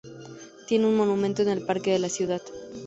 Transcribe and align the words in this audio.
Tiene 0.67 0.87
un 0.87 0.95
monumento 0.97 1.43
en 1.43 1.49
el 1.49 1.63
parque 1.63 1.91
de 1.91 1.99
la 1.99 2.09
ciudad. 2.09 2.41